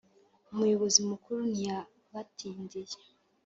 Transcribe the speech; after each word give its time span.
umuyobozi 0.51 0.99
mukuru 1.09 1.39
ntiyabatindiye 1.51 2.95